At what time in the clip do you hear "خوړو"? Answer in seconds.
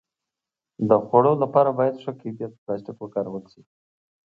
1.05-1.33